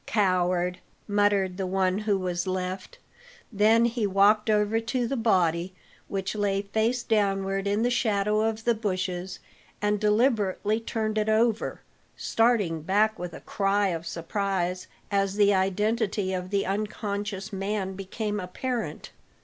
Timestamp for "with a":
13.19-13.41